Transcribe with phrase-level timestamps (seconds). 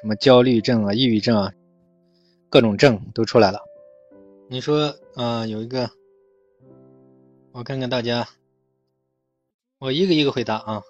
[0.00, 1.52] 什么焦虑症啊、抑郁症啊，
[2.50, 3.60] 各种症都出来了。
[4.48, 5.88] 你说啊，有一个，
[7.52, 8.28] 我看看大家，
[9.78, 10.82] 我一个一个回答啊。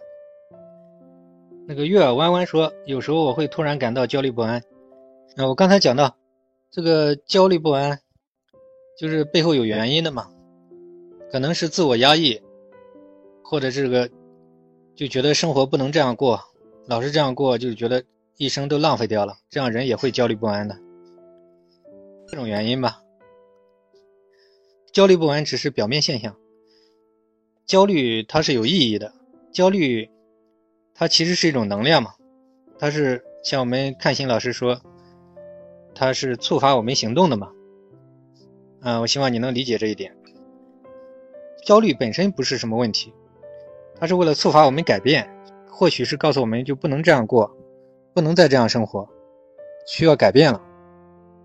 [1.66, 4.62] 那个月儿弯弯说，有时候我会突然感到焦虑不安。
[5.36, 6.16] 啊，我刚才讲到，
[6.70, 8.00] 这个焦虑不安，
[8.98, 10.30] 就是背后有原因的嘛，
[11.30, 12.40] 可能是自我压抑，
[13.42, 14.10] 或者这个
[14.96, 16.40] 就觉得生活不能这样过，
[16.86, 18.04] 老是这样过，就觉得
[18.36, 20.76] 一生都浪费掉了，这样人也会焦虑不安的，
[22.26, 23.00] 这种原因吧。
[24.92, 26.36] 焦虑不安只是表面现象，
[27.66, 29.12] 焦虑它是有意义的，
[29.52, 30.10] 焦虑。
[30.96, 32.14] 它其实是一种能量嘛，
[32.78, 34.80] 它是像我们看心老师说，
[35.92, 37.50] 它是触发我们行动的嘛。
[38.82, 40.16] 嗯，我希望你能理解这一点。
[41.64, 43.12] 焦虑本身不是什么问题，
[43.96, 45.28] 它是为了触发我们改变，
[45.68, 47.52] 或许是告诉我们就不能这样过，
[48.14, 49.08] 不能再这样生活，
[49.86, 50.62] 需要改变了。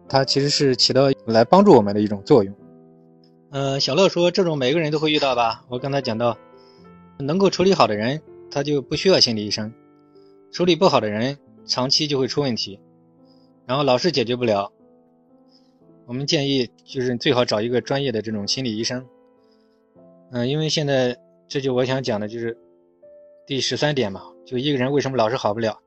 [0.08, 2.56] 它其实是起到来帮助我们的一种作用。
[3.52, 5.66] 嗯，小乐说这种每个人都会遇到吧？
[5.68, 6.38] 我刚才讲到，
[7.18, 8.22] 能够处理好的人。
[8.52, 9.72] 他就不需要心理医生，
[10.52, 12.80] 处理不好的人长期就会出问题，
[13.68, 14.72] 然后老是解决不了。
[16.08, 19.06] 我们建议就是最好找一个专业的这种心理医生。
[20.32, 21.16] 嗯，因为现在
[21.48, 22.58] 这就我想讲的就是
[23.46, 25.80] 第十三点嘛，就一个人为什么老是好不了？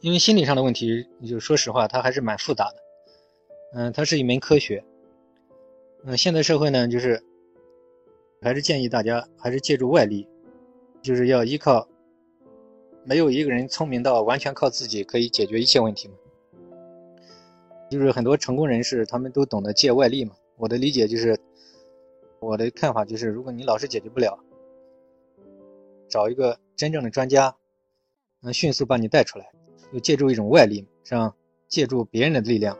[0.00, 2.76] 因为心理上的问题，就说实话，它还是蛮复杂的。
[3.74, 4.84] 嗯，它是一门科学。
[6.04, 7.22] 嗯，现在社会呢，就是
[8.40, 10.28] 还是建议大家还是借助外力。
[11.00, 11.88] 就是要依靠，
[13.04, 16.14] 没有一个人聪明到完全靠自己可以解决一切问题嘛。
[17.88, 20.34] 就是很多成功人士，他们都懂得借外力嘛。
[20.56, 21.38] 我的理解就是，
[22.40, 24.38] 我的看法就是，如果你老是解决不了，
[26.08, 27.56] 找一个真正的专家，
[28.40, 29.48] 能迅速把你带出来，
[29.92, 31.34] 又借助一种外力，这样
[31.66, 32.76] 借助别人的力量，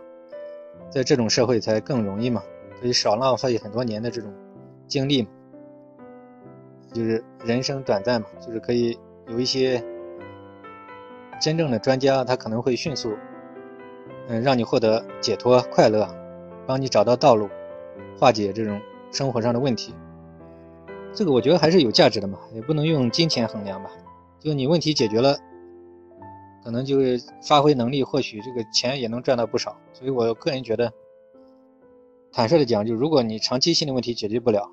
[0.91, 2.43] 在这种社会才更容易嘛，
[2.81, 4.33] 可以少浪费很多年的这种
[4.87, 5.29] 精力嘛。
[6.93, 9.85] 就是人生短暂嘛，就是可以有一些
[11.41, 13.13] 真正的专家，他可能会迅速，
[14.29, 16.09] 嗯，让你获得解脱、快乐，
[16.67, 17.49] 帮你找到道路，
[18.19, 18.81] 化解这种
[19.13, 19.95] 生活上的问题。
[21.13, 23.91] 这个我觉得还是有价值的嘛，也不能用金钱衡量吧。
[24.39, 25.37] 就你问题解决了，
[26.69, 29.75] 可能就是发挥能力，或许这个钱也能赚到不少。
[29.95, 30.93] 所以我个人觉得，
[32.31, 34.71] 坦率的讲，就如果你长期心理问题解决不了，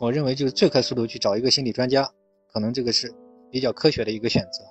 [0.00, 2.10] 我认为就是最快速度去找一个心理专家，
[2.52, 3.14] 可能这个是
[3.48, 4.64] 比较科学的一个选择。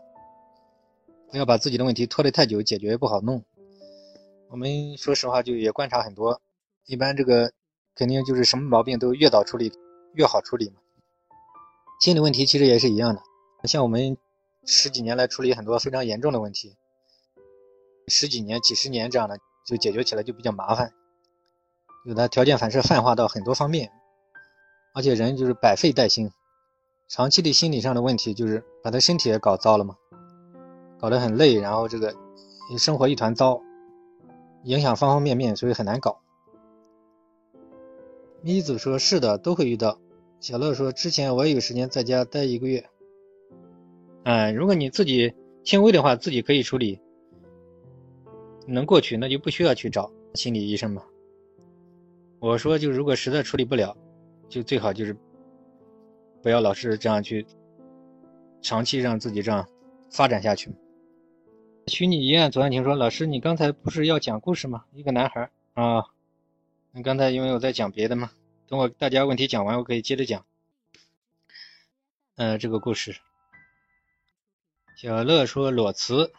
[1.32, 3.42] 不要把自己的问题拖得太久，解决不好弄。
[4.50, 6.42] 我们说实话就也观察很多，
[6.88, 7.54] 一般这个
[7.96, 9.72] 肯定就是什么毛病都越早处理
[10.14, 10.76] 越好处理嘛。
[12.02, 13.22] 心理问题其实也是一样的，
[13.64, 14.18] 像我们
[14.66, 16.76] 十几年来处理很多非常严重的问题，
[18.08, 20.92] 十几年、几十年这样的就解决起来就比较麻烦，
[22.06, 23.92] 有的条件反射泛化到很多方面。
[24.94, 26.32] 而且人就是百废待兴，
[27.10, 29.98] 长期的心理上的问题就是把他身体也搞糟了嘛，
[31.00, 32.16] 搞得很累，然后这个
[32.80, 33.62] 生活一团糟，
[34.64, 36.22] 影响方方面面，所以很难搞。
[38.42, 40.00] 咪子说：“是的，都会遇到。”
[40.40, 42.90] 小乐说：“之前我也有时间在家待一个月。”
[44.26, 47.00] 嗯，如果你自己轻微的话，自己可以处理，
[48.68, 51.02] 能过去，那就不需要去找心理医生嘛。
[52.40, 53.96] 我说，就如果实在处理不了。
[54.48, 55.18] 就最好就是
[56.44, 57.44] 不要老是这样去
[58.62, 59.68] 长期让自己这样
[60.12, 60.72] 发展下去。
[61.88, 64.86] 虚拟医院左安婷说：“老师，你刚才不是要讲故事吗？
[64.94, 66.06] 一个男孩啊，
[66.92, 68.30] 你刚才因为我在讲别的嘛，
[68.68, 70.46] 等我大家问题讲完，我可以接着讲。
[72.36, 73.16] 嗯，这个故事。”
[74.96, 76.32] 小乐说：“裸辞。”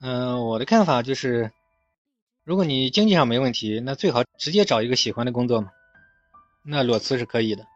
[0.00, 1.50] 嗯，我的看法就是，
[2.44, 5.70] 如果你经济上没问题，那最好直接找一个喜欢的工作嘛。
[6.62, 7.66] 那裸辞是可以的。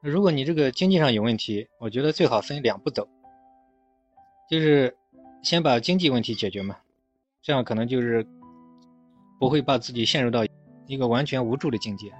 [0.00, 3.08] 如果你这个经济上有问题，我觉得最好分两步走，
[4.50, 4.96] 就是
[5.44, 6.76] 先把经济问题解决嘛，
[7.40, 8.26] 这样可能就是
[9.38, 10.44] 不会把自己陷入到
[10.88, 12.12] 一个完全无助的境界。